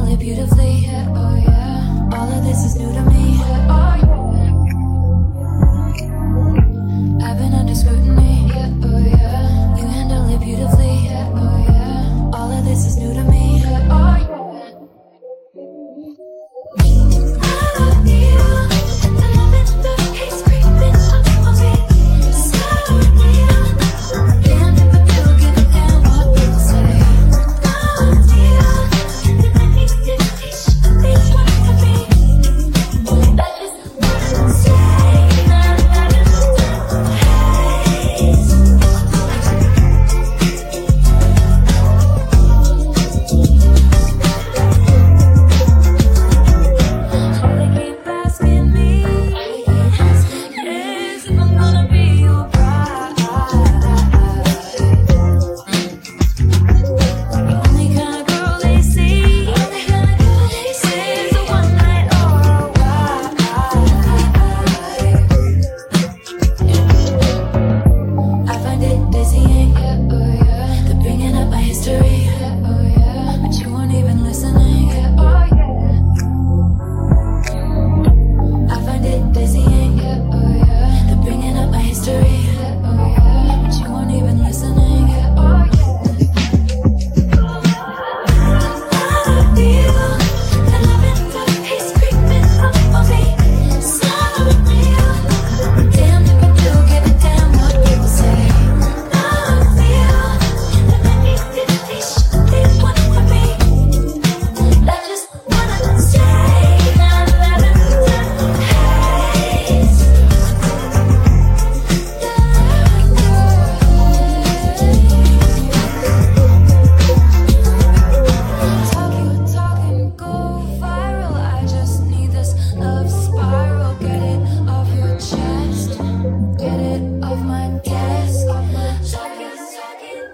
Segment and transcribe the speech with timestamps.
[0.00, 0.86] Oh, beautifully.
[0.90, 3.38] Oh, All of this is new to me.
[3.40, 3.77] Oh,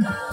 [0.00, 0.24] Bye.